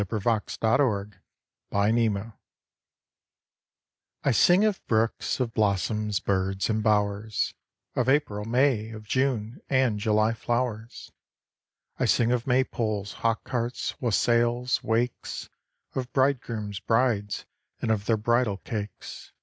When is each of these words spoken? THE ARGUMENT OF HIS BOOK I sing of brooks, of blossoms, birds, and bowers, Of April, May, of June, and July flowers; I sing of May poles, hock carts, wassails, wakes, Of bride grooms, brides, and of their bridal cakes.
THE 0.03 0.05
ARGUMENT 0.11 0.57
OF 0.63 1.95
HIS 1.95 2.09
BOOK 2.09 2.33
I 4.23 4.31
sing 4.31 4.65
of 4.65 4.83
brooks, 4.87 5.39
of 5.39 5.53
blossoms, 5.53 6.19
birds, 6.19 6.71
and 6.71 6.81
bowers, 6.81 7.53
Of 7.95 8.09
April, 8.09 8.43
May, 8.45 8.89
of 8.93 9.03
June, 9.07 9.61
and 9.69 9.99
July 9.99 10.33
flowers; 10.33 11.11
I 11.99 12.05
sing 12.05 12.31
of 12.31 12.47
May 12.47 12.63
poles, 12.63 13.13
hock 13.21 13.43
carts, 13.43 13.93
wassails, 14.01 14.81
wakes, 14.83 15.49
Of 15.93 16.11
bride 16.13 16.41
grooms, 16.41 16.79
brides, 16.79 17.45
and 17.79 17.91
of 17.91 18.07
their 18.07 18.17
bridal 18.17 18.57
cakes. 18.57 19.33